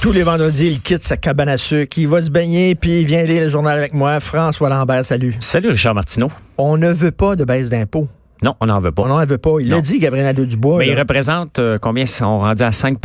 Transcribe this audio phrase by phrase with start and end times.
[0.00, 3.06] Tous les vendredis, il quitte sa cabane à sucre, il va se baigner, puis il
[3.06, 4.18] vient lire le journal avec moi.
[4.18, 5.36] François Lambert, salut.
[5.40, 6.30] Salut Richard Martineau.
[6.56, 8.08] On ne veut pas de baisse d'impôts.
[8.42, 9.02] Non, on n'en veut pas.
[9.02, 9.56] On n'en veut pas.
[9.60, 10.78] Il l'a dit, Gabriel Nadeau-Dubois.
[10.78, 12.04] Mais il représente euh, combien?
[12.04, 12.98] Ils sont rendus à 5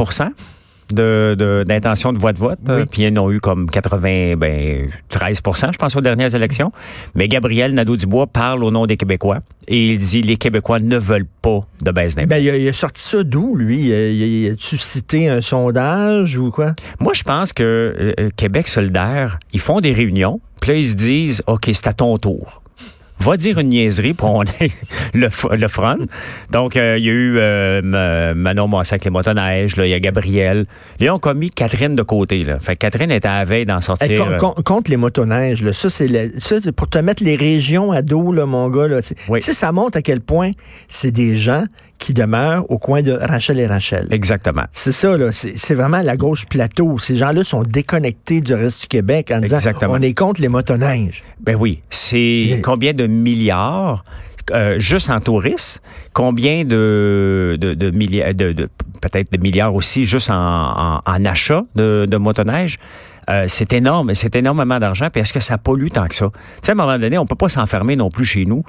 [0.92, 2.60] de, de- d'intention de voix de vote.
[2.68, 2.84] Oui.
[2.90, 6.72] Puis ils en ont eu comme 80, ben, 13% je pense, aux dernières élections.
[7.16, 11.26] Mais Gabriel Nadeau-Dubois parle au nom des Québécois et il dit les Québécois ne veulent
[11.42, 12.30] pas de baisse d'impôts.
[12.30, 13.80] Ben, il, a, il a sorti ça d'où, lui?
[13.88, 16.76] Il, il a-tu cité un sondage ou quoi?
[17.00, 20.86] Moi, je pense que euh, euh, Québec solidaire, ils font des réunions, puis là, ils
[20.86, 22.62] se disent, OK, c'est à ton tour.
[23.26, 24.42] Va dire une niaiserie pour on
[25.14, 25.98] le, le front.
[26.52, 29.90] Donc, euh, il y a eu euh, Ma- Manon Massé avec les motoneiges, là, il
[29.90, 30.66] y a Gabriel.
[31.00, 32.44] Là, on a mis Catherine de côté.
[32.44, 32.60] Là.
[32.60, 34.20] Fait que Catherine était à la veille d'en Hey, sortir.
[34.26, 37.24] con- euh, con- contre les motoneiges, là, ça, c'est le- ça, c'est pour te mettre
[37.24, 38.88] les régions à dos, là, mon gars.
[38.88, 39.00] Là.
[39.30, 39.40] Oui.
[39.40, 40.52] Tu sais, ça montre à quel point
[40.88, 41.64] c'est des gens
[41.98, 44.08] qui demeurent au coin de Rachel et Rachel.
[44.12, 44.64] Exactement.
[44.74, 45.30] C'est ça, là.
[45.32, 46.98] C'est vraiment la gauche plateau.
[47.00, 49.94] Ces gens-là sont déconnectés du reste du Québec en disant Exactement.
[49.94, 51.24] on est contre les motoneiges.
[51.40, 54.04] Ben oui, c'est combien de milliards
[54.52, 55.82] euh, juste en tourisme,
[56.14, 58.70] combien de de, de milliards de, de-
[59.02, 60.36] peut-être de milliards aussi juste en,
[60.98, 62.78] en, en achat de, de motoneige?
[63.30, 65.10] Euh, c'est énorme, c'est énormément d'argent.
[65.12, 66.28] Puis est-ce que ça pollue tant que ça?
[66.34, 68.64] Tu sais, à un moment donné, on peut pas s'enfermer non plus chez nous,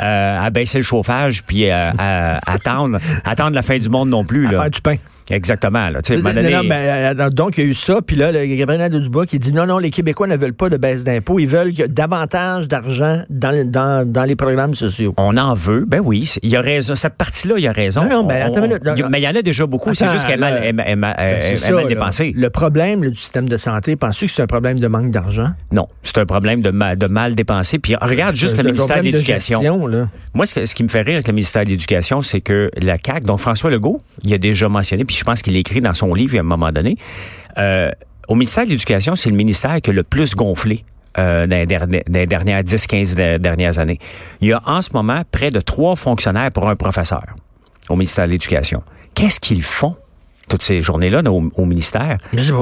[0.00, 4.24] euh, à baisser le chauffage puis euh, à, attendre attendre la fin du monde non
[4.24, 4.60] plus À là.
[4.62, 4.96] faire du pain.
[5.30, 5.90] Exactement.
[5.90, 6.00] Là.
[6.10, 8.00] Non, donné- non, ben, euh, donc, il y a eu ça.
[8.04, 10.76] Puis là, le Gabriel Nadeau-Dubois qui dit non, non, les Québécois ne veulent pas de
[10.76, 11.38] baisse d'impôts.
[11.38, 15.14] Ils veulent y davantage d'argent dans, dans, dans les programmes sociaux.
[15.16, 16.94] On en veut, ben oui, il y a raison.
[16.96, 18.02] Cette partie-là, il y a raison.
[18.04, 19.94] Non, non, ben, On- attends on- mais il y en a déjà beaucoup.
[19.94, 22.32] C'est juste qu'elle est mal, mal- dépensée.
[22.36, 25.50] Le problème là, du système de santé, penses-tu que c'est un problème de manque d'argent?
[25.72, 27.78] Non, c'est un problème de, ma- de mal dépensé.
[27.78, 29.60] Puis regarde juste le, Le ministère de l'Éducation.
[30.34, 33.26] Moi, ce qui me fait rire avec le ministère de l'Éducation, c'est que la CAQ,
[33.26, 36.36] dont François Legault, il a déjà mentionné, puis je pense qu'il l'écrit dans son livre
[36.36, 36.96] à un moment donné,
[37.58, 37.90] euh,
[38.28, 40.84] au ministère de l'Éducation, c'est le ministère qui a le plus gonflé.
[41.18, 43.98] euh, dans, les derniers- dans les dernières 10-15 de- dernières années.
[44.40, 47.24] Il y a en ce moment près de trois fonctionnaires pour un professeur
[47.88, 48.82] au ministère de l'Éducation.
[49.14, 49.96] Qu'est-ce qu'ils font?
[50.48, 52.18] Toutes ces journées-là au, au ministère?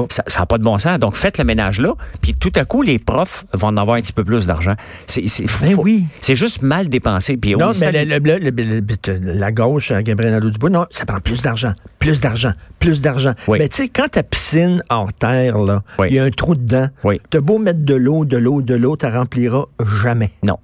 [0.09, 0.99] Ça n'a pas de bon sens.
[0.99, 4.01] Donc, faites le ménage là, puis tout à coup, les profs vont en avoir un
[4.01, 4.73] petit peu plus d'argent.
[5.07, 5.23] C'est
[5.61, 6.05] Ben oui.
[6.21, 7.37] c'est juste mal dépensé.
[7.37, 11.41] Puis Non, mais le- le- le- la gauche, euh, Gabriel Nadeau-Dubois, non, ça prend plus
[11.41, 13.33] d'argent, plus d'argent, plus d'argent.
[13.47, 13.57] Oui.
[13.59, 16.13] Mais tu sais, quand ta piscine hors terre, là, il Oui.
[16.13, 17.21] y a un trou dedans, Oui.
[17.29, 19.65] t'as beau mettre de l'eau, de l'eau, de l'eau, tu rempliras
[20.03, 20.31] jamais.
[20.43, 20.57] Non.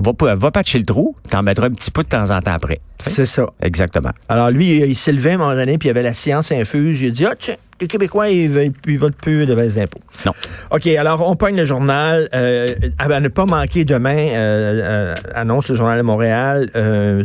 [0.00, 2.80] Va, va patcher le trou, t'en mettras un petit peu de temps en temps après.
[3.02, 3.46] C'est ça.
[3.60, 4.10] Exactement.
[4.28, 6.14] Alors lui, il, il s'est levé à un moment donné, puis il y avait la
[6.14, 7.00] science infuse.
[7.02, 10.00] Il a dit, ah tiens, les Québécois, ils veulent, ils veulent plus de baisse d'impôts.
[10.26, 10.32] Non.
[10.70, 12.28] OK, alors on pogne le journal.
[12.34, 12.68] Euh,
[12.98, 16.70] à ne pas manquer demain, euh, euh, annonce le journal de Montréal,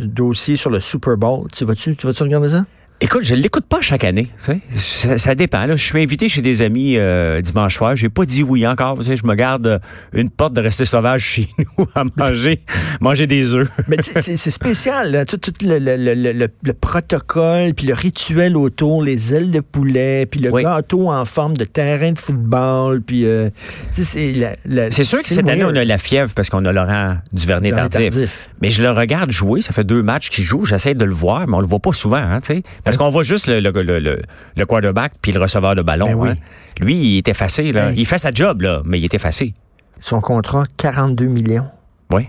[0.04, 1.48] dossier sur le Super Bowl.
[1.52, 2.64] Tu vas-tu, tu vas-tu regarder ça?
[3.02, 4.28] Écoute, je l'écoute pas chaque année.
[4.74, 5.66] Ça, ça dépend.
[5.66, 5.76] Là.
[5.76, 7.94] Je suis invité chez des amis euh, dimanche soir.
[7.94, 8.96] J'ai pas dit oui encore.
[8.98, 9.78] Tu sais, je me garde euh,
[10.14, 11.46] une porte de rester sauvage chez
[11.78, 12.60] nous à manger,
[13.02, 13.68] manger des œufs.
[13.86, 15.26] Mais c'est spécial, là.
[15.26, 19.50] tout, tout le, le- le- le- le- le protocole, puis le rituel autour, les ailes
[19.50, 20.62] de poulet, puis le Oui.
[20.62, 23.50] gâteau en forme de terrain de football, puis euh,
[23.92, 26.72] c'est la- la- C'est sûr que cette année, on a la fièvre parce qu'on a
[26.72, 28.10] Laurent Duvernay Duvernay tardif.
[28.14, 28.48] Tardif.
[28.62, 29.60] Mais je le regarde jouer.
[29.60, 30.64] Ça fait deux matchs qu'il joue.
[30.64, 32.16] J'essaie de le voir, mais on le voit pas souvent.
[32.16, 32.62] Hein, tu sais.
[32.86, 34.22] Parce qu'on voit juste le, le, le, le-
[34.56, 36.06] le quarterback puis le receveur de ballon.
[36.06, 36.28] Ben oui.
[36.30, 36.36] hein.
[36.80, 37.70] Lui, il est effacé.
[37.72, 37.90] Là.
[37.90, 38.00] Hey.
[38.00, 39.52] Il fait sa job, là, mais il est effacé.
[40.00, 41.68] Son contrat, 42 millions.
[42.12, 42.28] Oui.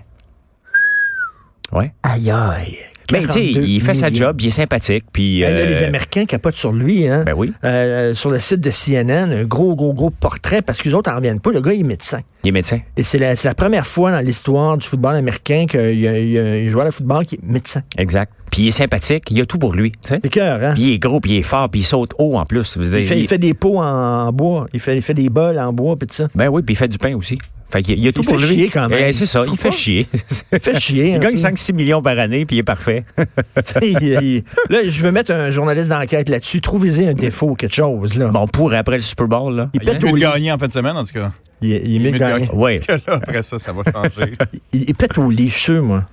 [1.72, 1.86] Oui.
[2.02, 2.78] Aïe aïe.
[3.10, 5.04] Mais tu sais, 42 il fait sa job, il est sympathique.
[5.10, 7.22] Puis, Ben là, euh, les Américains capotent sur lui, hein?
[7.24, 7.54] Ben oui.
[7.64, 11.10] Euh, sur le site de CNN, un gros, gros, gros portrait, parce que les autres
[11.10, 11.50] n'en reviennent pas.
[11.50, 12.20] Le gars, il est médecin.
[12.44, 12.80] il est médecin.
[12.98, 16.06] Et c'est la, première fois dans l'histoire du football américain qu'il y
[16.38, 17.82] a un joueur de football qui est médecin.
[17.96, 18.30] Exact.
[18.50, 19.24] Puis il est sympathique.
[19.30, 19.92] Il a tout pour lui.
[20.02, 20.72] C'est cœur, hein?
[20.74, 22.76] Puis il est gros, puis il est fort, puis il saute haut en plus.
[22.76, 24.66] Vous Il fait, il il- fait des pots en bois.
[24.72, 26.28] Il fait, il fait des bols en bois, puis tout ça.
[26.34, 27.38] Ben oui, puis il fait du pain aussi.
[27.70, 28.54] Fait qu'il y a tout Il pour fait lui.
[28.54, 29.04] chier quand même.
[29.08, 30.06] Eh, c'est ça, il fait chier.
[30.52, 31.08] Il fait chier.
[31.10, 31.38] Il un gagne peu.
[31.38, 33.04] 5-6 millions par année, puis il est parfait.
[33.82, 36.62] Il- il- là, je veux mettre un journaliste d'enquête là-dessus.
[36.62, 38.16] Trouvez-y un défaut, quelque chose.
[38.16, 38.28] Là.
[38.28, 39.68] bon, pour après le Super Bowl, là.
[39.74, 40.22] il Il pète au lit.
[40.22, 41.30] gagner en fin de semaine, en tout cas.
[41.60, 42.48] Il, il de de gagner.
[42.54, 42.78] Oui.
[42.86, 44.32] Parce que là, après ça, ça va changer.
[44.72, 46.04] Il, il pète au lit, je suis sûr, moi.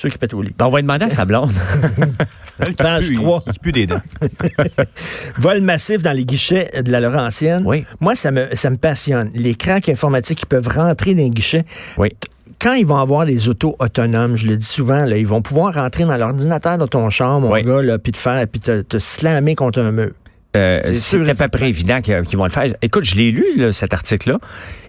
[0.00, 0.54] Ceux qui pètent au lit.
[0.56, 1.50] Ben, on va demander à sa blonde.
[2.76, 3.44] Page 3.
[3.52, 4.00] Il pue des dents.
[5.38, 7.64] Vol massif dans les guichets de la Laurentienne.
[7.66, 7.84] Oui.
[7.98, 9.32] Moi, ça me, ça me passionne.
[9.34, 11.64] Les cracks informatiques qui peuvent rentrer dans les guichets.
[11.96, 12.10] Oui.
[12.60, 15.74] Quand ils vont avoir les autos autonomes, je le dis souvent, là, ils vont pouvoir
[15.74, 17.64] rentrer dans l'ordinateur de ton char, mon Oui.
[17.64, 20.12] gars, là, puis te faire, puis te, te slammer contre un mur.
[20.56, 22.72] Euh, C'est à peu près évident qu'ils vont le faire.
[22.82, 24.38] Écoute, je l'ai lu, là, cet article-là,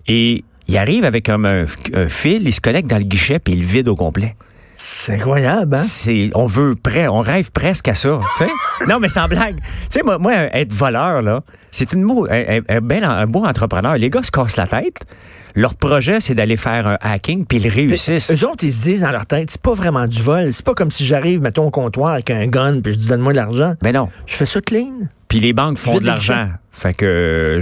[0.08, 3.62] et il arrive avec un, un fil, il se connecte dans le guichet, puis il
[3.62, 4.36] le vide au complet.
[4.82, 5.82] C'est incroyable, hein?
[5.84, 8.20] C'est, on veut près, on rêve presque à ça.
[8.88, 9.58] non, mais sans blague.
[9.58, 13.44] Tu sais, moi, moi, être voleur, là, c'est une un, un- un bel, un beau
[13.46, 13.98] entrepreneur.
[13.98, 15.02] Les gars se cassent la tête.
[15.56, 18.32] Leur projet, c'est d'aller faire un hacking, puis ils réussissent.
[18.32, 20.54] Eux autres, ils se disent dans leur tête, c'est pas vraiment du vol.
[20.54, 23.34] C'est pas comme si j'arrive, mettons, au comptoir avec un gun, puis je dis donne-moi
[23.34, 23.74] de l'argent.
[23.84, 24.08] Mais non.
[24.28, 24.94] Je fais ça clean.
[25.30, 26.50] Puis les banques font de l'argent.
[26.72, 27.62] Fait que euh,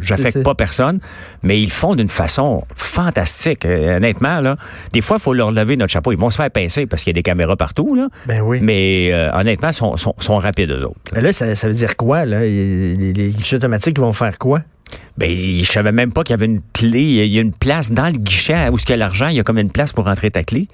[0.00, 0.98] j'affecte pas personne,
[1.42, 3.64] mais ils font d'une façon fantastique.
[3.64, 4.56] Euh, honnêtement, là,
[4.92, 6.12] des fois, il faut leur lever notre chapeau.
[6.12, 8.08] Ils vont se faire pincer parce qu'il y a des caméras partout, là.
[8.26, 8.58] Ben oui.
[8.62, 10.98] Mais euh, honnêtement, ils sont, sont, sont rapides, eux autres.
[11.06, 11.16] là.
[11.16, 12.40] Mais là, ça, ça veut dire quoi, là?
[12.40, 14.62] Les, les- les guichets automatiques vont faire quoi?
[15.16, 15.30] Ben,
[15.62, 17.00] je savais même pas qu'il y avait une clé.
[17.02, 19.28] Il y a une place dans le guichet où il y a l'argent.
[19.28, 20.68] Il y a comme une place pour rentrer ta clé.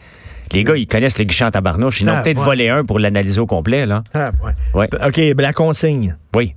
[0.52, 2.00] Les gars, ils connaissent le guichet en tabarnouche.
[2.02, 2.44] Ils en Ah, ont peut-être ouais.
[2.44, 4.04] volé un pour l'analyser au complet, là.
[4.12, 4.52] Ah, ouais.
[4.74, 4.88] Ouais.
[5.06, 6.16] OK, ben, la consigne.
[6.34, 6.54] Oui.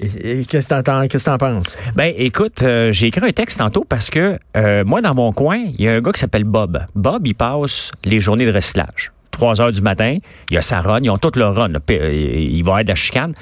[0.00, 1.76] Et- et Qu'est-ce que t'en- qu'est-ce que t'en penses?
[1.94, 5.58] Ben, écoute, euh, j'ai écrit un texte tantôt parce que euh, moi, dans mon coin,
[5.78, 6.84] il y a un gars qui s'appelle Bob.
[6.94, 9.12] Bob, il passe les journées de recyclage.
[9.32, 10.16] 3 heures du matin,
[10.50, 11.72] il y a sa run, ils ont toute leur run.
[11.90, 13.34] euh, Il va la chicane.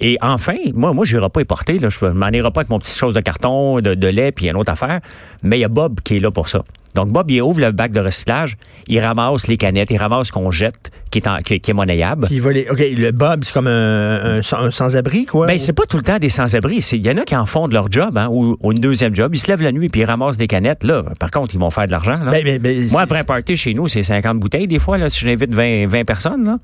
[0.00, 1.78] Et enfin, moi, moi, je n'irai pas y porter.
[1.78, 1.88] Là.
[1.90, 4.56] Je m'en irai pas avec mon petit chose de carton, de, de lait, puis une
[4.56, 5.00] autre affaire.
[5.42, 6.62] Mais il y a Bob qui est là pour ça.
[6.94, 8.56] Donc, Bob, il ouvre le bac de recyclage,
[8.88, 11.74] il ramasse les canettes, il ramasse ce qu'on jette, qui est, en- qui, qui est
[11.74, 12.26] monnayable.
[12.26, 15.46] Puis il va les- OK, le Bob, c'est comme un, un sans- un sans-abri, quoi?
[15.46, 16.78] Ben, c'est pas tout le temps des sans-abri.
[16.92, 19.14] Il y en a qui en font de leur job, hein, ou, ou une deuxième
[19.14, 19.32] job.
[19.34, 20.82] Ils se lèvent la nuit puis ils ramassent des canettes.
[20.84, 22.18] Là, par contre, ils vont faire de l'argent.
[22.30, 24.66] Ben, ben, ben, Moi, après un party chez nous, c'est 50 bouteilles.
[24.66, 26.58] Des fois, là, si j'invite 20, 20 personnes, là,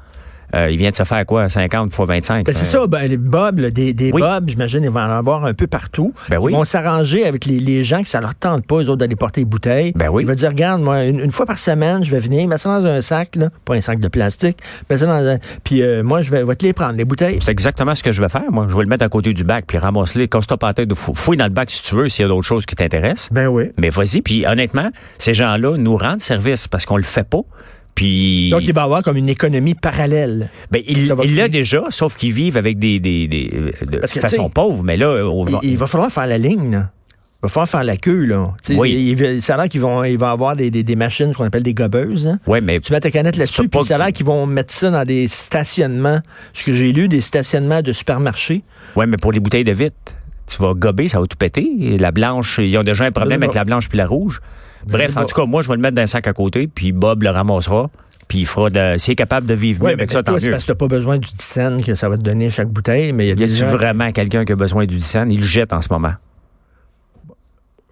[0.54, 1.48] euh, ils viennent de se faire quoi?
[1.48, 2.46] 50 fois 25?
[2.46, 4.22] Ben, c'est Euh, ça, ben, les Bob, là, des, des Oui.
[4.46, 6.12] J'imagine, ils vont en avoir un peu partout.
[6.28, 6.52] Ben oui.
[6.52, 9.16] Ils vont s'arranger avec les, les gens qui ça leur tente pas, eux autres, d'aller
[9.16, 9.92] porter les bouteilles.
[9.94, 10.22] Ben oui.
[10.22, 12.80] Ils vont dire, regarde, moi, une, une fois par semaine, je vais venir, mettre ça
[12.80, 14.58] dans un sac, là, pas un sac de plastique,
[14.88, 15.38] mettre ça dans un...
[15.64, 17.38] Puis euh, moi, je vais, vais te les prendre, les bouteilles.
[17.40, 18.50] C'est exactement ce que je vais faire.
[18.50, 20.28] Moi, je vais le mettre à côté du bac puis ramasse-les.
[20.28, 20.92] Casse-toi pas tête.
[20.94, 23.28] Fou- Fouille dans le bac si tu veux, s'il y a d'autres choses qui t'intéressent.
[23.32, 23.70] Ben oui.
[23.78, 24.22] Mais vas-y.
[24.22, 27.40] Puis honnêtement, ces gens-là nous rendent service parce qu'on le fait pas.
[27.96, 30.50] Puis Donc, il va avoir comme une économie parallèle.
[30.70, 33.50] Ben, il l'a déjà, sauf qu'ils vivent avec des, des, des
[33.84, 36.70] de Parce que, façon pauvre, mais là, on Il, il va falloir faire la ligne,
[36.70, 36.90] là.
[37.42, 38.54] Il va falloir faire la queue, là.
[38.70, 39.14] Oui.
[39.18, 41.44] il- ça a l'air qu'ils vont, il va avoir des, des, des machines, ce qu'on
[41.44, 42.38] appelle des gobeuses, hein.
[42.46, 44.90] ouais, mais Tu mets ta canette là-dessus, puis ça a l'air qu'ils vont mettre ça
[44.90, 46.20] dans des stationnements.
[46.54, 48.62] Ce que j'ai lu, des stationnements de supermarchés.
[48.96, 49.96] ouais, mais pour les bouteilles de vitre,
[50.46, 51.96] tu vas gober, ça va tout péter.
[51.98, 54.40] La blanche, ils ont déjà un problème avec la blanche puis la rouge.
[54.86, 56.68] Bref, Ben, en tout cas, moi, je vais le mettre dans un sac à côté,
[56.68, 57.90] puis Bob le ramassera,
[58.28, 60.40] puis il fera de, s'il est capable de vivre mieux avec mais ça, tant toi,
[60.40, 60.52] c'est mieux.
[60.52, 63.24] parce que t'as pas besoin du dixaine que ça va te donner chaque bouteille, mais
[63.24, 63.76] il y a Y des a-tu gens...
[63.76, 66.12] vraiment quelqu'un qui a besoin du 10 Il le jette en ce moment.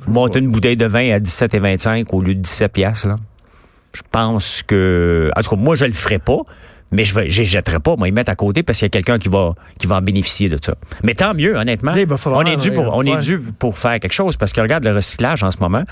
[0.06, 3.16] Monter une bouteille de vin à 17 et 25 au lieu de 17 piastres, là.
[3.94, 6.38] Je pense que, en tout cas, moi, je le ferai pas.
[6.92, 9.18] Mais je ne jetterai pas, moi, ils mettent à côté parce qu'il y a quelqu'un
[9.18, 10.74] qui va, qui va en bénéficier de ça.
[11.02, 11.92] Mais tant mieux, honnêtement.
[11.92, 14.36] Là, il va falloir- on est dû pour, on est dû pour faire quelque chose
[14.36, 15.82] parce que regarde le recyclage en ce moment.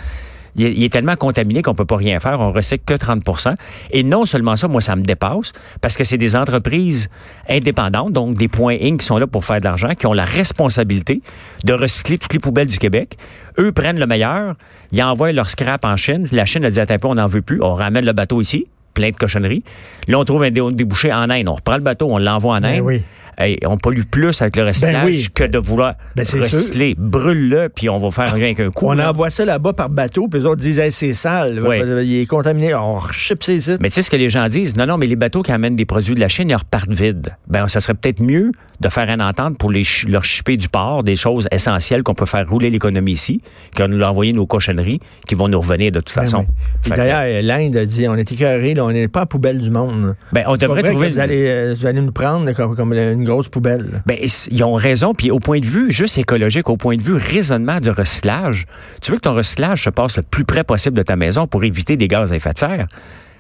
[0.57, 2.41] Il est, tellement contaminé qu'on peut pas rien faire.
[2.41, 3.55] On recycle que 30%
[3.91, 7.09] Et non seulement ça, moi, ça me dépasse parce que c'est des entreprises
[7.49, 9.01] indépendantes, donc des points Inc.
[9.01, 11.23] qui sont là pour faire de l'argent, qui ont la responsabilité
[11.65, 13.17] de recycler toutes les poubelles du Québec.
[13.59, 14.57] Eux prennent le meilleur,
[14.93, 16.29] ils envoient leur scrap en Chine.
[16.33, 17.63] La Chine a dit, attends un on n'en veut plus.
[17.63, 19.65] On ramène le bateau ici, plein de cochonneries.
[20.09, 21.49] Là, on trouve un dé- débouché en Inde.
[21.49, 22.85] On reprend le bateau, on l'envoie en Ben Inde.
[22.85, 23.03] oui.
[23.39, 25.27] Hey, on pollue plus avec le recyclage oui.
[25.35, 26.95] que de vouloir Ben, recycler.
[26.99, 28.85] Brûle-le, puis on va faire rien qu'un coup.
[28.87, 29.09] On là.
[29.11, 31.79] envoie ça là-bas par bateau, puis les autres disent hey, c'est sale, Oui.
[32.05, 33.81] il est contaminé, on rechip ses sites.
[33.81, 34.77] Mais tu sais ce que les gens disent?
[34.77, 37.35] Non, non, mais les bateaux qui amènent des produits de la Chine, ils repartent vides.
[37.49, 41.05] Ben, ça serait peut-être mieux de faire une entente pour les leur shipper du port,
[41.05, 43.41] des choses essentielles qu'on peut faire rouler l'économie ici,
[43.77, 46.47] que nous envoyer nos cochonneries qui vont nous revenir de toute Ben façon.
[46.85, 46.93] oui.
[46.95, 50.17] D'ailleurs, l'Inde a dit on est écœurés, là, on n'est pas à poubelle du monde.
[50.33, 51.09] ben, on devrait vrai trouver...
[51.09, 54.03] que vous, allez, euh, vous allez nous prendre comme, comme une grosse poubelle.
[54.07, 54.17] Ben,
[54.51, 55.15] ils ont raison.
[55.15, 58.67] Puis au point de vue juste écologique, au point de vue raisonnement de recyclage,
[59.01, 61.63] tu veux que ton recyclage se passe le plus près possible de ta maison pour
[61.65, 62.87] éviter des gaz à effet de serre?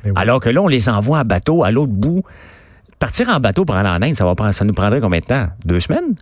[0.04, 0.12] Ben oui.
[0.16, 2.22] Alors que là, on les envoie en bateau à l'autre bout.
[3.02, 5.48] Partir en bateau pour aller en Inde, ça, nous prendrait combien de temps?
[5.64, 6.14] Deux semaines?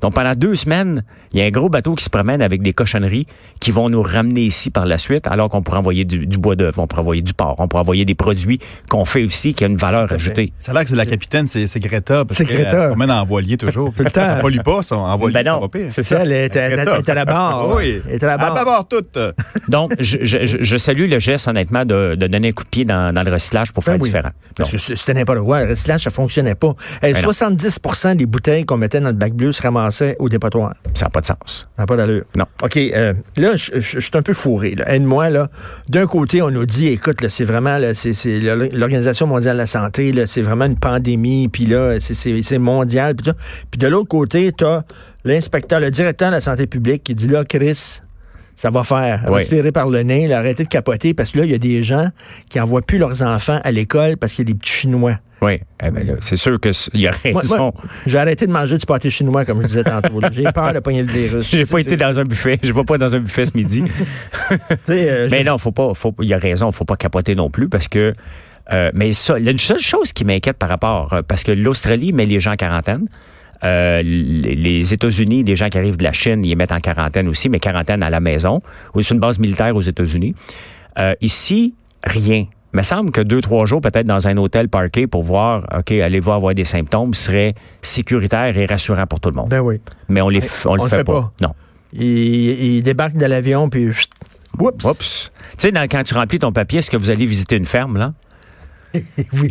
[0.00, 1.02] Donc, pendant deux semaines,
[1.32, 3.26] il y a un gros bateau qui se promène avec des cochonneries
[3.60, 6.80] qui vont nous ramener ici par la suite, alors qu'on pourrait envoyer du, bois d'œuvre,
[6.80, 9.66] on pourrait envoyer du porc, on pourrait envoyer des produits qu'on fait aussi, qui a
[9.66, 10.52] une valeur ajoutée.
[10.60, 12.24] Ça a l'air que c'est la capitaine, c'est Greta.
[12.30, 12.70] C'est Greta.
[12.72, 13.92] Elle se promène en voilier toujours.
[13.96, 14.24] Tout le temps.
[14.24, 17.68] Ça pollue pas, ça, en voilier, ben non, C'est ça, elle est, à la barre.
[17.78, 18.00] Oui.
[18.08, 18.56] Elle est à la barre.
[18.56, 19.18] À la toute.
[19.68, 22.84] Donc, je, je, je, salue le geste, honnêtement, de, de, donner un coup de pied
[22.84, 24.30] dans, dans le recyclage pour ben faire différent.
[24.56, 25.64] Parce que c'était n'importe quoi.
[25.64, 26.74] Le recyclage, ça fonctionnait pas.
[27.02, 29.87] 70% ben des bouteilles qu'on mettait dans le bac bleu se ramassaient
[30.18, 30.74] au dépotoir.
[30.94, 31.68] Ça n'a pas de sens.
[31.76, 32.24] Ça n'a pas d'allure.
[32.36, 32.44] Non.
[32.62, 32.76] OK.
[32.76, 34.76] Euh, là, je suis un peu fourré.
[34.86, 35.30] Aide-moi.
[35.30, 35.48] là.
[35.88, 38.40] D'un côté, on nous dit, écoute, c'est vraiment c'est
[38.72, 43.14] l'Organisation mondiale de la santé, c'est vraiment une pandémie, puis là, c'est mondial.
[43.14, 43.32] Puis,
[43.70, 44.84] puis de l'autre côté, tu as
[45.24, 48.00] l'inspecteur, le directeur de la santé publique qui dit, là, Chris,
[48.58, 49.22] ça va faire.
[49.28, 52.08] Respirer par le nez, arrêter de capoter, parce que là, il y a des gens
[52.48, 55.18] qui envoient plus leurs enfants à l'école parce qu'il y a des petits Chinois.
[55.40, 57.72] Oui, eh ben c'est sûr qu'il y a raison.
[58.06, 60.20] J'ai arrêté de manger du pâté chinois, comme je disais tantôt.
[60.32, 61.48] J'ai peur de pogner le virus.
[61.48, 62.58] J'ai pas été dans un buffet.
[62.62, 63.84] Je vais pas dans un buffet ce midi.
[64.88, 65.94] euh, mais non, faut pas.
[65.94, 66.72] Faut, il y a raison.
[66.72, 68.14] Faut pas capoter non plus parce que.
[68.72, 71.42] Euh, mais ça, il y a une seule chose qui m'inquiète par rapport, euh, parce
[71.42, 73.06] que l'Australie met les gens en quarantaine.
[73.64, 77.26] Euh, les États-Unis, les gens qui arrivent de la Chine, ils les mettent en quarantaine
[77.28, 78.62] aussi, mais quarantaine à la maison.
[78.94, 80.34] ou C'est une base militaire aux États-Unis.
[81.20, 82.46] Ici, rien.
[82.74, 85.90] Il me semble que deux, trois jours, peut-être dans un hôtel parqué pour voir, OK,
[85.90, 89.48] allez voir avoir des symptômes, serait sécuritaire et rassurant pour tout le monde.
[89.48, 89.80] Ben oui.
[90.08, 91.32] Mais on, les, on, le fait, pas.
[91.40, 91.54] Non.
[91.94, 93.88] Il, débarque de l'avion, puis...
[94.58, 94.84] Oups.
[94.84, 95.30] Oups.
[95.56, 98.12] Tu sais, quand tu remplis ton papier, est-ce que vous allez visiter une ferme, là?
[99.34, 99.50] oui.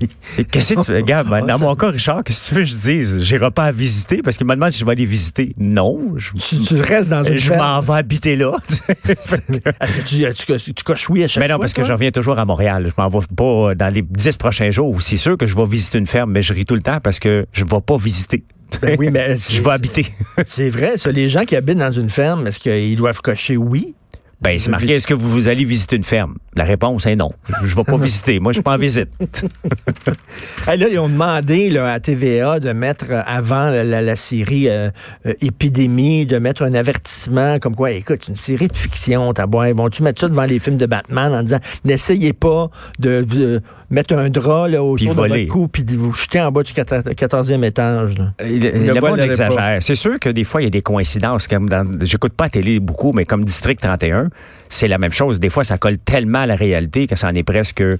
[0.51, 0.97] Qu'est-ce que tu fais?
[0.97, 3.21] Regarde, dans mon cas, Richard, qu'est-ce que tu veux que je dise?
[3.21, 5.53] J'irai pas à visiter parce qu'il me demande si je vais aller visiter.
[5.57, 6.15] Non.
[6.17, 8.55] tu, restes dans une Je m'en vais habiter là.
[10.05, 12.45] tu, tu, tu, coches oui à chaque Mais non, parce que je reviens toujours à
[12.45, 12.91] Montréal.
[12.95, 15.01] Je m'en vais pas dans les dix prochains jours.
[15.01, 17.19] C'est sûr que je vais visiter une ferme, mais je ris tout le temps parce
[17.19, 18.43] que je vais pas visiter.
[18.81, 20.07] Ben oui, mais je vais habiter.
[20.45, 21.11] C'est vrai, ça.
[21.11, 23.95] Les gens qui habitent dans une ferme, est-ce qu'ils doivent cocher oui?
[24.39, 26.35] Ben, c'est marqué, est-ce que vous, allez visiter une ferme?
[26.55, 27.31] La réponse est non.
[27.63, 28.39] Je ne vais pas visiter.
[28.39, 29.09] Moi, je suis pas en visite.
[30.67, 34.91] là, ils ont demandé là, à TVA de mettre euh, avant la, série euh,
[35.25, 39.73] euh, Épidémie, de mettre un avertissement comme quoi, écoute, une série de fiction, t'as boire.
[39.73, 44.29] Vont-tu mettre ça devant les films de Batman en disant, n'essayez pas de, mettre un
[44.29, 48.17] drap là, autour de votre cou puis vous jeter en bas du 14e étage.
[48.17, 48.33] Là.
[48.39, 49.77] Le, exagère.
[49.81, 51.47] C'est sûr que des fois, il y a des coïncidences.
[51.47, 54.29] Comme dans, j'écoute pas la télé beaucoup, mais comme District 31,
[54.69, 55.39] c'est la même chose.
[55.39, 57.81] Des fois, ça colle tellement à la réalité que ça en est presque.
[57.81, 57.97] Euh,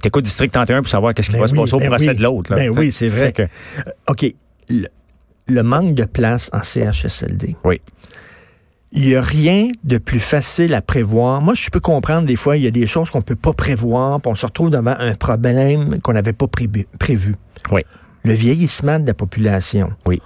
[0.00, 2.22] T'écoutes District 31 pour savoir qu'est-ce qui ben va se passer au ben procès de
[2.22, 2.54] l'autre.
[2.54, 3.32] Ben oui, c'est vrai.
[3.32, 3.42] Que...
[3.42, 4.34] Euh, OK.
[4.70, 7.56] Le, manque de place en CHSLD.
[7.64, 7.80] Oui.
[8.92, 11.42] Il n'y a rien de plus facile à prévoir.
[11.42, 13.52] Moi, je peux comprendre des fois, il y a des choses qu'on ne peut pas
[13.52, 17.36] prévoir, puis on se retrouve devant un problème qu'on n'avait pas prévu.
[17.70, 17.82] Oui.
[18.24, 19.90] Le vieillissement de la population.
[20.06, 20.22] Oui.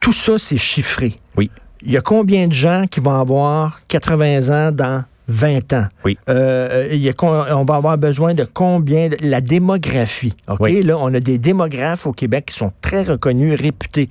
[0.00, 1.20] Tout ça, c'est chiffré.
[1.36, 1.50] Oui
[1.82, 5.86] il y a combien de gens qui vont avoir 80 ans dans 20 ans?
[6.04, 6.18] Oui.
[6.28, 9.10] Euh, il y a, on va avoir besoin de combien?
[9.20, 10.34] La démographie.
[10.48, 10.68] OK?
[10.82, 14.08] Là, on a des démographes au Québec qui sont très reconnus, réputés.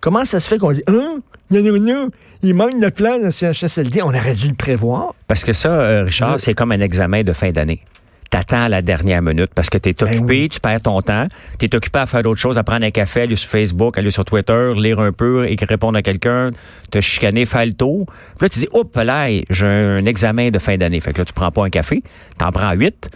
[0.00, 1.20] Comment ça se fait qu'on dit, hein?
[1.50, 2.08] Non, non, non,
[2.46, 4.02] il manque de place dans CHSLD.
[4.02, 5.14] On aurait dû le prévoir.
[5.26, 7.82] Parce que ça, euh, Richard, c'est comme un examen de fin d'année
[8.30, 11.26] t'attends à la dernière minute parce que tu es ben occupé, tu perds ton temps,
[11.58, 14.10] tu es occupé à faire d'autres choses, à prendre un café, aller sur Facebook, aller
[14.10, 16.50] sur Twitter, lire un peu, et répondre à quelqu'un,
[16.90, 18.06] te chicaner, faire le tour.
[18.06, 21.00] Puis là, tu dis, oups, là, j'ai un examen de fin d'année.
[21.00, 22.02] Fait que là, tu prends pas un café,
[22.38, 23.08] t'en prends huit.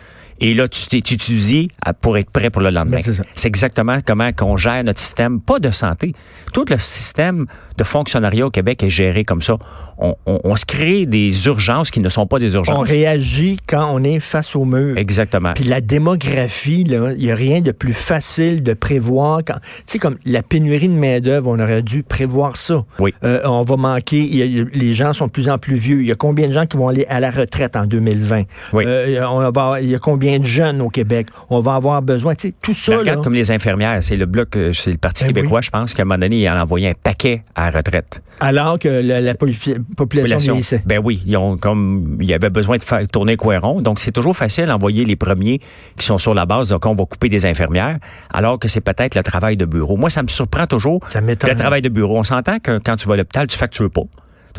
[0.43, 1.69] Et là, tu t'étudies
[2.01, 3.01] pour être prêt pour le lendemain.
[3.05, 6.15] Ben, c'est exactement comment qu'on gère notre système, pas de santé.
[6.55, 7.47] Tout le système
[7.81, 9.57] de fonctionnariat au Québec est géré comme ça.
[9.97, 12.77] On, on, on, se crée des urgences qui ne sont pas des urgences.
[12.77, 14.99] On réagit quand on est face au mur.
[14.99, 15.55] Exactement.
[15.55, 19.43] Puis la démographie, il n'y a rien de plus facile de prévoir.
[19.45, 19.55] Tu
[19.87, 22.85] sais, comme la pénurie de main-d'œuvre, on aurait dû prévoir ça.
[22.99, 23.15] Oui.
[23.25, 26.03] Euh, on va manquer, les gens sont de plus en plus vieux.
[26.03, 28.43] Il y a combien de gens qui vont aller à la retraite en 2020?
[28.75, 28.85] Oui.
[28.87, 31.29] Euh, on va, il y a combien de jeunes au Québec?
[31.49, 32.99] On va avoir besoin, tu sais, tout ça.
[32.99, 35.95] regarde comme les infirmières, c'est le bloc, euh, c'est le Parti ben québécois, je pense,
[35.95, 38.23] qu'à un moment donné, il a envoyé un paquet à retraite.
[38.41, 40.83] Alors que la, population, vieillissait.
[40.87, 44.12] Ben oui, ils ont comme il y avait besoin de faire tourner Coiron, donc c'est
[44.12, 45.61] toujours facile d'envoyer les premiers
[45.97, 47.99] qui sont sur la base, donc on va couper des infirmières,
[48.33, 49.97] alors que c'est peut-être le travail de bureau.
[49.97, 51.00] Moi, ça me surprend toujours.
[51.09, 52.19] Ça le travail de bureau.
[52.19, 54.03] On s'entend que quand tu vas à l'hôpital, tu factures pas.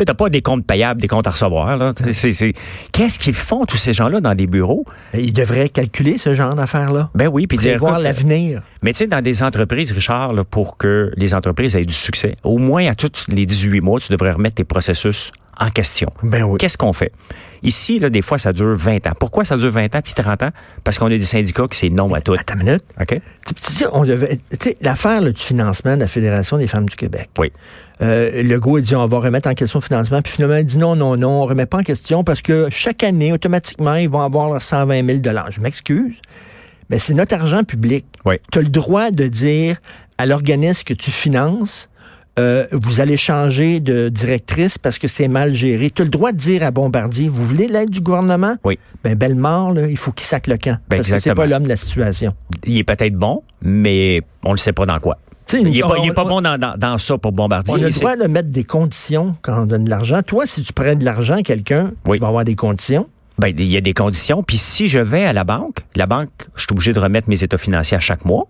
[0.05, 1.77] Tu n'as pas des comptes payables, des comptes à recevoir.
[1.77, 1.93] Là.
[2.91, 4.83] Qu'est-ce qu'ils font, tous ces gens-là, dans des bureaux?
[5.13, 7.11] Ben, ils devraient calculer ce genre d'affaires-là.
[7.13, 7.77] Ben oui, puis dire...
[7.77, 8.63] voir l'avenir.
[8.81, 12.57] Mais tu sais, dans des entreprises, Richard, pour que les entreprises aient du succès, au
[12.57, 15.31] moins à tous les 18 mois, tu devrais remettre tes processus
[15.61, 16.09] en question.
[16.23, 16.57] Ben oui.
[16.57, 17.11] Qu'est-ce qu'on fait?
[17.63, 19.11] Ici, là, des fois, ça dure 20 ans.
[19.17, 20.49] Pourquoi ça dure 20 ans puis 30 ans?
[20.83, 22.33] Parce qu'on a des syndicats qui c'est non à tout.
[22.33, 22.83] Attends une minute.
[22.99, 23.21] OK?
[23.45, 24.37] Tu sais, on devait.
[24.49, 27.29] Tu sais, l'affaire du financement de la Fédération des femmes du Québec.
[27.37, 27.51] Oui.
[28.01, 30.79] Euh, Legault a dit on va remettre en question le financement, puis finalement il dit
[30.79, 34.21] non, non, non, on remet pas en question parce que chaque année, automatiquement, ils vont
[34.21, 35.19] avoir leurs 120 000
[35.51, 36.15] Je m'excuse,
[36.89, 38.05] mais c'est notre argent public.
[38.25, 38.37] Oui.
[38.51, 39.77] Tu as le droit de dire
[40.17, 41.89] à l'organisme que tu finances,
[42.41, 45.91] euh, vous allez changer de directrice parce que c'est mal géré.
[45.91, 48.55] Tu as le droit de dire à Bombardier, vous voulez l'aide du gouvernement?
[48.63, 48.77] Oui.
[49.03, 50.77] Ben, Bellemare, là, il faut qu'il sac le camp.
[50.89, 52.33] Ben, parce que c'est pas l'homme de la situation.
[52.65, 55.17] Il est peut-être bon, mais on ne sait pas dans quoi.
[55.53, 57.73] Il n'est pas, il est on- pas on- bon dans, dans- dans ça pour Bombardier.
[57.73, 60.21] On a le droit de mettre des conditions quand on donne de l'argent.
[60.23, 62.17] Toi, si tu prêtes de l'argent à quelqu'un, Oui.
[62.17, 63.07] tu vas avoir des conditions.
[63.37, 64.43] Ben, il y a des conditions.
[64.43, 67.43] Puis si je vais à la banque, la banque, je suis obligé de remettre mes
[67.43, 68.47] états financiers à chaque mois.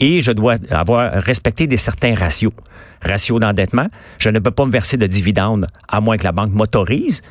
[0.00, 2.52] Et je dois avoir respecté des certains ratios.
[3.02, 3.86] Ratio d'endettement,
[4.18, 7.22] je ne peux pas me verser de dividendes à moins que la banque m'autorise.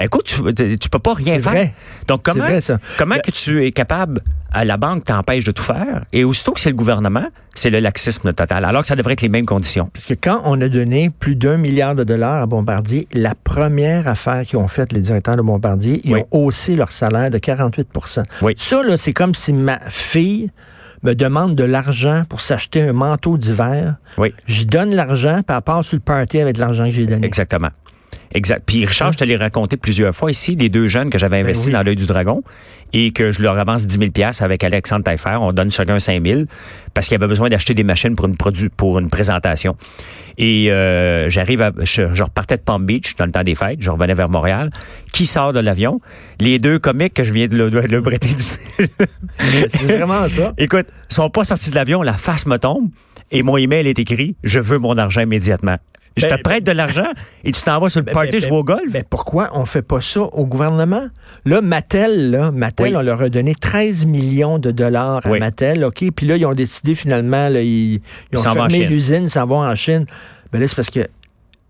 [0.00, 1.52] Écoute, tu, tu peux pas rien faire.
[1.52, 1.74] vrai.
[2.06, 2.78] Donc comment vrai, ça.
[2.98, 4.20] comment que tu es capable
[4.52, 6.04] à la banque t'empêche de tout faire?
[6.12, 8.64] Et aussitôt que c'est le gouvernement, c'est le laxisme total.
[8.64, 9.90] Alors que ça devrait être les mêmes conditions.
[9.92, 14.06] Parce que quand on a donné plus d'un milliard de dollars à Bombardier, la première
[14.06, 16.20] affaire qu'ils ont faite, les directeurs de Bombardier, ils Oui.
[16.30, 18.54] ont haussé leur salaire de 48% Oui.
[18.56, 20.50] Ça, là, c'est comme si ma fille
[21.02, 23.96] me demande de l'argent pour s'acheter un manteau d'hiver.
[24.16, 24.34] Oui.
[24.46, 27.26] J'y donne l'argent, puis elle part sur le party avec l'argent que j'ai donné.
[27.26, 27.70] Exactement.
[28.34, 28.62] Exact.
[28.66, 31.66] Puis Richard, je te l'ai raconté plusieurs fois ici, les deux jeunes que j'avais investis
[31.66, 31.78] Ben oui.
[31.78, 32.42] dans l'œil du dragon
[32.92, 35.36] et que je leur avance 10 000 pièces avec Alexandre Taillefer.
[35.40, 36.42] On donne chacun 5 000
[36.94, 39.76] parce qu'il avait besoin d'acheter des machines pour une produ pour une présentation.
[40.36, 43.78] Et euh, j'arrive à, je, je repartais de Palm Beach dans le temps des fêtes,
[43.80, 44.70] je revenais vers Montréal.
[45.12, 46.00] Qui sort de l'avion?
[46.38, 48.88] Les deux comiques que je viens de le, de le prêter 10 000.
[49.68, 50.52] C'est vraiment ça.
[50.58, 52.88] Écoute, ils sont pas sortis de l'avion, la face me tombe
[53.30, 55.76] et mon email est écrit «Je veux mon argent immédiatement».
[56.18, 57.06] Je Ben, te prête de l'argent
[57.44, 58.90] et tu t'en vas sur le Ben, party ben, jouer au golf.
[58.92, 61.08] Mais pourquoi on fait pas ça au gouvernement?
[61.44, 62.96] Là, Mattel, là, Mattel, Oui.
[62.96, 65.38] on leur a donné 13 millions de dollars à Oui.
[65.38, 66.04] Mattel, OK?
[66.14, 68.00] Puis là, ils ont décidé finalement, là, ils,
[68.32, 70.06] ils ont fermé l'usine, ils s'en vont en Chine.
[70.52, 71.00] Ben là, c'est parce que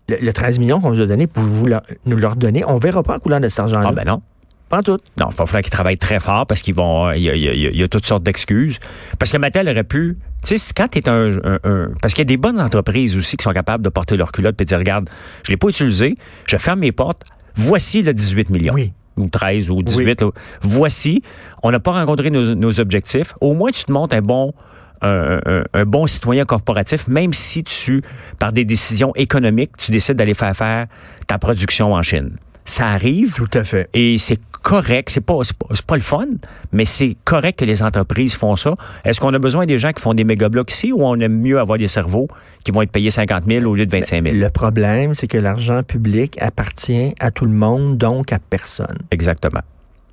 [0.09, 1.67] le, le 13 millions qu'on nous a donné, pour vous
[2.05, 3.87] nous leur donner, on verra pas en couleur de cet argent-là.
[3.89, 4.21] Ah ben non.
[4.69, 4.97] Pas tout.
[5.19, 7.07] Non, il va falloir qu'ils travaillent très fort parce qu'ils vont.
[7.07, 8.77] euh, Il y a, il y a- il y a toutes sortes d'excuses.
[9.17, 10.17] Parce que Mattel aurait pu.
[10.45, 13.35] Tu sais, quand t'es un, un, un- Parce qu'il y a des bonnes entreprises aussi
[13.35, 15.09] qui sont capables de porter leur culotte et de dire regarde,
[15.43, 17.23] je l'ai pas utilisé, je ferme mes portes,
[17.55, 18.73] voici le 18 millions.
[18.75, 18.93] Oui.
[19.17, 20.21] Ou 13 ou 18.
[20.21, 20.29] là.
[20.61, 21.23] Voici,
[21.63, 23.33] on n'a pas rencontré nos, nos objectifs.
[23.41, 24.53] Au moins, tu te montres un bon.
[25.01, 28.01] Un, un- un bon citoyen corporatif, même si tu,
[28.37, 30.87] par des décisions économiques, tu décides d'aller faire faire
[31.25, 32.31] ta production en Chine.
[32.69, 33.89] Ça arrive, Tout à fait.
[33.93, 36.25] et c'est correct, c'est pas, pas, pas le fun,
[36.71, 38.75] mais c'est correct que les entreprises font ça.
[39.05, 41.39] Est-ce qu'on a besoin des gens qui font des méga blocs ici ou on aime
[41.39, 42.27] mieux avoir des cerveaux
[42.63, 44.35] qui vont être payés 50 000 au lieu de 25 000?
[44.35, 48.97] Le problème, c'est que l'argent public appartient à tout le monde, donc à personne.
[49.11, 49.61] Exactement.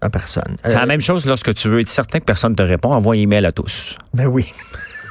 [0.00, 0.56] À personne.
[0.64, 2.92] C'est Euh, la même chose lorsque tu veux être certain que personne ne te répond,
[2.92, 3.96] envoie un email à tous.
[4.14, 4.52] Ben oui.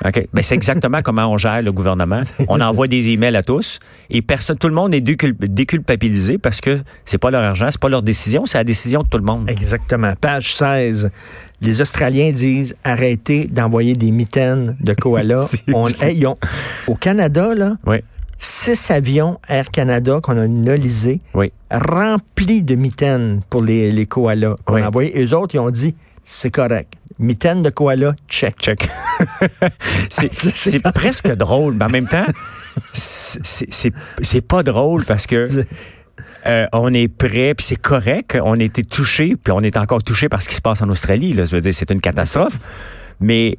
[0.06, 0.28] OK?
[0.34, 2.22] Ben, c'est exactement comment on gère le gouvernement.
[2.50, 6.62] On envoie des emails à tous et personne, tout le monde est décul- déculpabilisé parce
[6.62, 9.24] que c'est pas leur argent, c'est pas leur décision, c'est la décision de tout le
[9.24, 9.50] monde.
[9.50, 10.14] Exactement.
[10.20, 11.10] Page 16.
[11.62, 15.46] Les Australiens disent arrêtez d'envoyer des mitaines de koala.
[15.50, 16.38] C'est On, hey, ils ont-
[16.88, 17.98] au Canada, là, Oui.
[18.38, 21.52] Six avions Air Canada qu'on a nolisés, Oui.
[21.72, 24.82] remplis de mitaines pour les, les koalas qu'on Oui.
[24.82, 25.14] a envoyés.
[25.26, 26.94] Eux autres, ils ont dit c'est correct.
[27.20, 28.56] Mitaines de koala, check.
[28.60, 28.90] Check.
[30.10, 32.26] c'est, presque drôle, mais en même temps,
[32.92, 35.48] c'est, pas drôle parce que
[36.46, 38.38] euh, on est prêt, puis c'est correct.
[38.44, 40.90] On a été touché, puis on est encore touché par ce qui se passe en
[40.90, 41.34] Australie.
[41.34, 41.46] Là.
[41.46, 42.60] Je veux dire, c'est une catastrophe.
[43.20, 43.58] Mais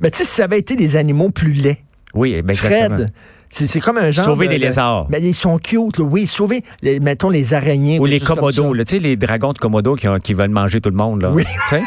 [0.00, 1.82] Mais tu sais, si ça avait été des animaux plus laids,
[2.16, 2.56] oui, ben.
[2.56, 3.06] Fred,
[3.50, 4.24] c'est c'est comme un genre.
[4.24, 5.06] Sauver de- des de- lézards.
[5.10, 6.04] Mais ils sont cute, là.
[6.04, 6.26] oui.
[6.26, 7.98] Sauver, les- mettons, les araignées.
[8.00, 10.90] Ou les commodos, tu sais, les dragons de Komodo qui, ont- qui veulent manger tout
[10.90, 11.22] le monde.
[11.22, 11.30] Là.
[11.30, 11.44] Oui.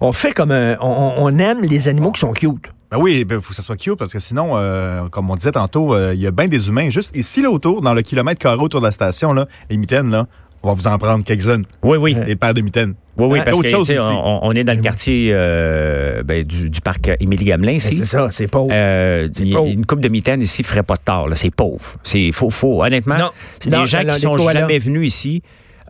[0.00, 0.76] On fait comme un.
[0.80, 2.66] On, on aime les animaux qui sont cute.
[2.90, 5.52] Ben oui, il faut que ça soit cute parce que sinon, euh, comme on disait
[5.52, 8.40] tantôt, euh, il y a bien des humains juste ici là autour, dans le kilomètre
[8.40, 10.26] carré autour de la station là, les mitaines là,
[10.62, 12.14] on va vous en prendre quelques-unes, Oui, oui.
[12.14, 12.94] des paires de mitaines.
[13.16, 17.10] Oui, oui, parce que on, on est dans le quartier euh, ben, du, du parc
[17.20, 17.96] Émilie-Gamelin Ben, ici.
[17.96, 18.70] C'est ça, c'est pauvre.
[18.72, 19.66] Euh, pauvre.
[19.70, 21.28] une coupe de mitaines ici ferait pas de tort.
[21.34, 21.96] C'est pauvre.
[22.02, 22.82] C'est faux, faux.
[22.82, 25.42] Honnêtement, c'est des gens qui sont jamais venus ici.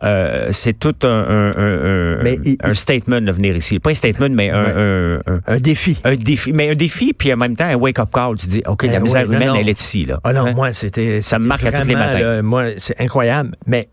[0.03, 3.79] euh, c'est tout un, un, un, un- Mais il- un il- statement de venir ici.
[3.79, 5.95] Pas un statement, mais un, un, un- un défi.
[6.03, 6.51] un défi.
[6.53, 8.35] Mais un défi, puis en même temps, un wake-up call.
[8.39, 9.55] Tu dis, OK, la misère oui, non, humaine, non.
[9.55, 10.05] elle est ici.
[10.05, 10.19] Là.
[10.23, 10.53] Ah non, Hein?
[10.55, 11.21] moi, c'était.
[11.21, 12.19] Ça me marque à tous les matins.
[12.19, 13.51] là, moi, c'est incroyable.
[13.67, 13.87] Mais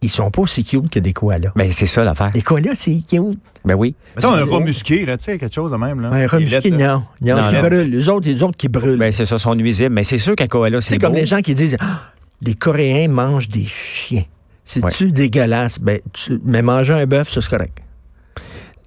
[0.00, 1.50] ils sont pas aussi cute que des koalas.
[1.56, 2.30] Ben, c'est ça l'affaire.
[2.34, 3.38] Les koalas, c'est cute.
[3.64, 3.94] Ben oui.
[4.16, 6.08] Mais ça, un rat musqué là, tu sais, quelque chose de même là.
[6.10, 6.76] Un laid, là.
[6.76, 7.02] non.
[7.20, 7.62] Non, Non, qui non.
[7.62, 7.90] brûlent.
[7.90, 8.98] Les autres, les autres qui brûlent.
[8.98, 9.92] Ben, c'est ça, sont nuisibles.
[9.94, 13.08] Mais c'est sûr qu'un koala, c'est c'est comme les gens qui disent Ah, les Coréens
[13.08, 14.24] mangent des chiens.
[14.64, 15.80] C'est-tu dégueulasse?
[15.80, 17.78] Ben, tu- mais manger un bœuf, ça, c'est correct.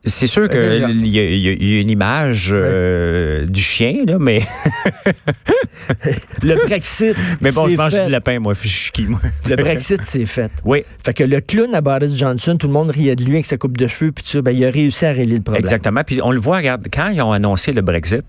[0.04, 3.98] C'est sûr qu'il Euh, y, y a- il y a une image euh, du chien,
[4.08, 4.42] là, mais,
[6.42, 8.06] Le Brexit, mais bon, je mange fait.
[8.06, 8.54] du lapin, moi.
[8.60, 9.20] Je suis qui, moi?
[9.48, 10.52] Le Brexit, c'est fait.
[10.66, 13.46] Oui, Fait que le clown à Boris Johnson, tout le monde riait de lui avec
[13.46, 15.62] sa coupe de cheveux, puis tout ça, ben, il a réussi à régler le problème.
[15.64, 16.02] exactement.
[16.04, 18.24] Puis on le voit, regarde, quand ils ont annoncé le Brexit,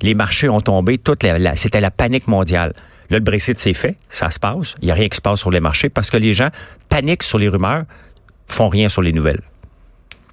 [0.00, 2.72] les marchés ont tombé, toute la, la- c'était la panique mondiale.
[3.10, 4.74] Là, le Brexit, c'est fait, ça se passe.
[4.82, 6.48] Il n'y a rien qui se passe sur les marchés parce que les gens
[6.88, 7.84] paniquent sur les rumeurs,
[8.46, 9.40] font rien sur les nouvelles.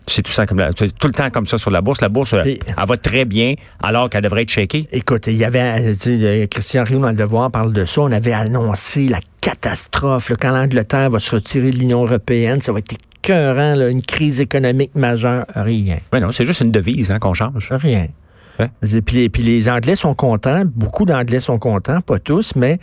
[0.08, 2.00] C'est tout, ça comme la- tout le temps comme ça sur la bourse.
[2.02, 4.88] La bourse, elle, Et- elle va très bien alors qu'elle devrait être shakée.
[4.92, 7.86] Écoute, il y avait, euh, tu sais, euh, Christian Rio dans le Devoir parle de
[7.86, 8.02] ça.
[8.02, 12.62] On avait annoncé la catastrophe, là, quand l'Angleterre va se retirer de l'Union européenne.
[12.62, 15.46] Ça va être écœurant, là, une crise économique majeure.
[15.56, 15.98] Rien.
[16.14, 17.70] Mais non, c'est juste une devise hein, qu'on change.
[17.72, 18.08] Rien.
[18.60, 20.64] Et Puis, puis les Anglais sont contents.
[20.66, 22.80] Beaucoup d'Anglais sont contents, pas tous, mais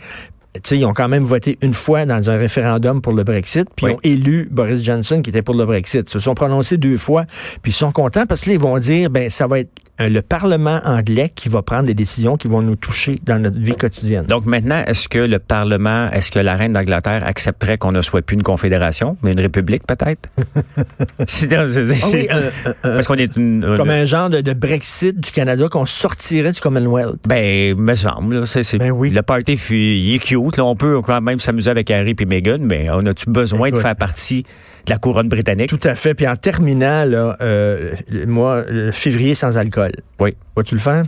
[0.55, 3.67] tu sais, ils ont quand même voté une fois dans un référendum pour le Brexit,
[3.75, 3.91] puis Oui.
[3.91, 6.07] ils ont élu Boris Johnson qui était pour le Brexit.
[6.07, 7.25] Ils se sont prononcés deux fois,
[7.61, 10.21] puis ils sont contents parce que là, ils vont dire, ben ça va être le
[10.21, 14.25] Parlement anglais qui va prendre des décisions qui vont nous toucher dans notre vie quotidienne.
[14.25, 18.21] Donc maintenant, est-ce que le Parlement, est-ce que la reine d'Angleterre accepterait qu'on ne soit
[18.23, 20.29] plus une confédération, mais une république peut-être?
[21.55, 21.65] Ah
[22.11, 23.65] oui, un- un- parce qu'on est une...
[23.77, 27.19] comme un genre de, de Brexit du Canada qu'on sortirait du Commonwealth.
[27.27, 29.09] Ben, me semble, c'est, Ben oui.
[29.09, 32.25] le party fut- il est cute, là, on peut quand même s'amuser avec Harry et
[32.25, 33.79] Meghan, mais on a-tu besoin Écoute.
[33.79, 34.43] de faire partie
[34.85, 35.69] de la couronne britannique?
[35.69, 36.13] Tout à fait.
[36.13, 37.91] Puis en terminant, là, euh,
[38.27, 39.82] moi, le février sans alcool.
[40.19, 40.35] Oui.
[40.55, 41.03] Vas-tu le faire?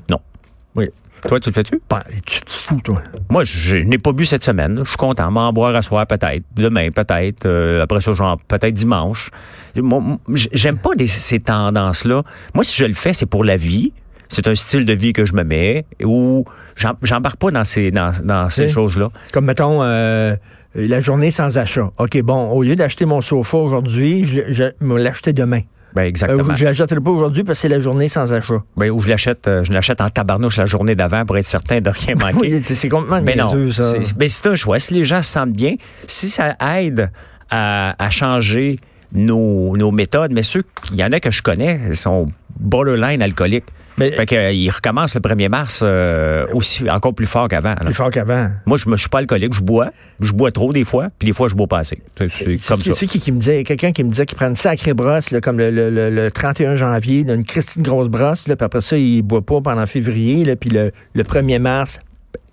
[1.27, 1.81] Toi, tu le fais-tu?
[1.89, 3.01] Ben, tu te fous, toi.
[3.31, 4.81] Moi, je n'ai pas bu cette semaine.
[4.83, 5.31] Je suis content.
[5.31, 6.43] M'en boire à soir, peut-être.
[6.55, 7.47] Demain, peut-être.
[7.47, 9.31] Euh, après ça, genre, peut-être dimanche.
[9.75, 10.03] Moi,
[10.35, 12.21] J'aime pas des- ces tendances-là.
[12.53, 13.91] Moi, si je le fais, c'est pour la vie.
[14.27, 18.11] C'est un style de vie que je me mets j'em- j'embarque pas dans ces, dans,
[18.23, 18.71] dans ces Oui.
[18.71, 19.09] choses-là.
[19.31, 20.35] Comme, mettons, euh,
[20.75, 21.89] la journée sans achat.
[21.97, 25.61] OK, bon, au lieu d'acheter mon sofa aujourd'hui, je, je me l'acheter demain.
[25.95, 26.55] Ben, Euh, exactement.
[26.55, 28.61] je l'achèterai pas aujourd'hui parce que c'est la journée sans achat.
[28.77, 31.79] Ben, où je l'achète, euh, je l'achète en tabarnouche la journée d'avant pour être certain
[31.81, 32.35] de rien manquer.
[32.41, 33.83] Oui, c'est complètement Mais non, niaiseux, ça.
[34.03, 34.77] c'est ben, c'est un choix.
[34.79, 37.09] Si les gens se sentent bien, si ça aide
[37.49, 38.79] à, à changer
[39.13, 42.27] nos, nos méthodes, mais ceux, il y en a que je connais, sont
[42.59, 43.65] borderline alcooliques.
[43.97, 47.75] Mais- fait que, euh, ils recommencent le 1er mars euh, aussi encore plus fort qu'avant.
[47.75, 48.51] Plus fort qu'avant.
[48.65, 49.89] Moi, je ne suis pas alcoolique, je bois.
[50.19, 51.99] Je bois trop des fois, puis des fois, je bois pas assez.
[52.17, 52.95] C'est- C'est comme qui, ça.
[52.95, 55.39] c'est qui qui me disait, quelqu'un qui me disait qu'il prend une sacrée brosse, là,
[55.41, 58.81] comme le, le- le- le 31 janvier, là, une Christine grosse brosse, là, puis après
[58.81, 61.99] ça, il boit pas pendant février, là, puis le, le 1er mars,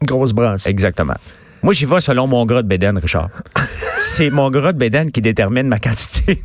[0.01, 0.67] une grosse brosse.
[0.67, 1.15] Exactement.
[1.63, 3.29] Moi, j'y vais selon mon gras de bédaine, Richard.
[4.01, 6.43] C'est mon gras de bédaine qui détermine ma quantité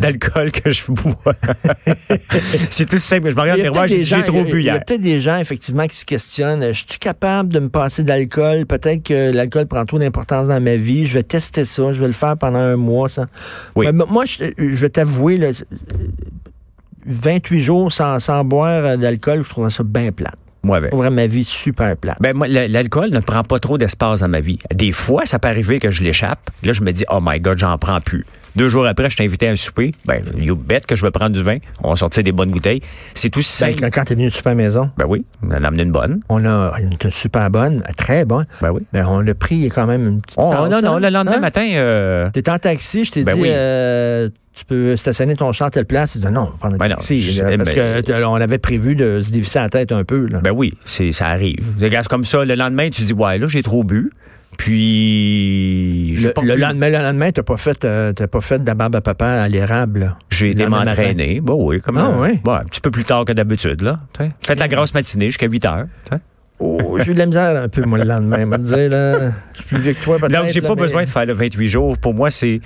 [0.00, 1.34] d'alcool que je bois.
[2.70, 3.30] C'est tout simple.
[3.30, 5.20] Je me regarde miroir, j'ai trop il y a- bu Il y a peut-être des
[5.20, 6.62] gens, effectivement, qui se questionnent.
[6.62, 8.64] euh, Je suis capable de me passer d'alcool?
[8.64, 11.06] Peut-être que l'alcool prend trop d'importance dans ma vie.
[11.06, 11.92] Je vais tester ça.
[11.92, 13.08] Je vais le faire pendant un mois.
[13.10, 13.26] Ça.
[13.76, 13.86] Oui.
[13.92, 15.48] Mais moi, je, je vais t'avouer, là,
[17.06, 20.36] 28 jours sans, sans boire euh, d'alcool, je trouve ça bien plate.
[20.62, 20.92] Moi, avec.
[20.92, 22.18] Ma vie super plate.
[22.20, 24.58] Ben, moi, l'alcool ne prend pas trop d'espace dans ma vie.
[24.74, 26.50] Des fois, ça peut arriver que je l'échappe.
[26.62, 28.24] Là, je me dis, oh my God, j'en prends plus.
[28.56, 29.92] Deux jours après, je t'ai invité à un souper.
[30.04, 31.58] Ben, you bet que je vais prendre du vin.
[31.82, 32.80] On va sortir des bonnes bouteilles.
[33.14, 33.80] C'est tout Ben, simple.
[33.80, 36.20] quand, quand t'es venu super maison, Ben oui, on en a amené une bonne.
[36.28, 38.46] on a une, une super bonne, très bonne.
[38.60, 38.80] Ben oui.
[38.92, 41.00] Mais on a pris quand même une petite Oh, tasse, non, non, hein?
[41.00, 41.40] le lendemain Hein?
[41.40, 43.48] matin, euh, T'es en taxi, je t'ai Ben dit, oui.
[43.50, 46.12] euh, tu peux stationner ton char à telle place.
[46.12, 47.34] Tu dis non, on va prendre un Ben taxi.
[47.36, 50.26] là, parce ben- que euh, on avait prévu de se dévisser la tête un peu.
[50.26, 50.40] Là.
[50.40, 51.76] ben oui, c'est, ça arrive.
[51.76, 54.10] Des gaz comme ça, le lendemain, tu dis, ouais, là, j'ai trop bu.
[54.58, 58.96] Puis, le, lendemain, le lendemain, t'as pas fait, euh, t'as pas fait de la barbe
[58.96, 60.16] à papa à l'érable.
[60.30, 61.40] J'ai été m'entraîner.
[61.40, 62.40] Ben oui, comme Ah, ouais?
[62.46, 64.00] un petit peu plus tard que d'habitude, là.
[64.12, 64.30] t'sais.
[64.40, 65.86] Faites la grosse matinée jusqu'à 8 heures.
[66.04, 66.18] t'sais.
[66.60, 68.40] Oh, j'ai eu de la misère un peu, moi, le lendemain.
[68.40, 70.32] Je me disais, là, je suis plus vieux que toi, peut-être.
[70.42, 71.96] Donc, j'ai là, pas mais- besoin de faire le 28 jours.
[71.98, 72.60] Pour moi, c'est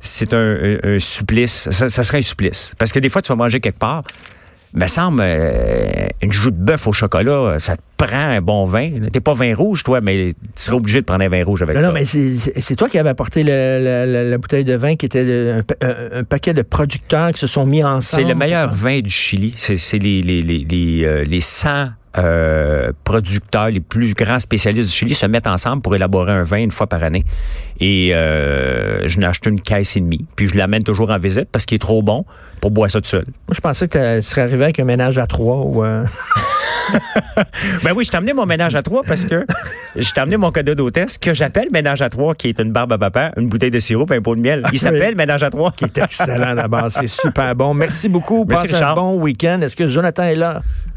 [0.00, 1.68] c'est un, un- un supplice.
[1.70, 2.74] Ça, ça serait un supplice.
[2.78, 4.04] Parce que des fois, tu vas manger quelque part.
[4.74, 8.90] Me semble, euh, une joue de bœuf au chocolat, ça te prend un bon vin.
[9.12, 11.76] T'es pas vin rouge, toi, mais tu serais obligé de prendre un vin rouge avec
[11.76, 11.86] Non, ça.
[11.88, 15.06] non, mais c'est- toi qui avais apporté le- le- le- la bouteille de vin qui
[15.06, 18.22] était le- un, pa- un- un paquet de producteurs qui se sont mis ensemble.
[18.22, 19.52] C'est le meilleur vin du Chili.
[19.56, 24.90] C'est c'est les, les, les, les, euh, les 100 euh, producteurs, les plus grands spécialistes
[24.90, 27.24] du Chili se mettent ensemble pour élaborer un vin une fois par année.
[27.80, 30.24] Et euh, je n'ai acheté une caisse et demie.
[30.34, 32.24] Puis je l'amène toujours en visite parce qu'il est trop bon
[32.60, 33.24] pour boire ça tout seul.
[33.46, 35.84] Moi, je pensais que tu serais arrivé avec un ménage à trois ou.
[35.84, 36.04] euh,
[37.84, 39.44] Ben oui, je t'ai amené mon ménage à trois parce que
[39.96, 42.92] je t'ai amené mon cadeau d'hôtesse que j'appelle ménage à trois, qui est une barbe
[42.92, 44.64] à papa, une bouteille de sirop et un pot de miel.
[44.72, 45.72] Il s'appelle ménage à trois.
[45.72, 46.86] qui est excellent d'abord.
[46.90, 47.74] C'est super bon.
[47.74, 48.44] Merci beaucoup.
[48.48, 49.60] Merci, Passe un bon week-end.
[49.62, 50.62] Est-ce que Jonathan est là?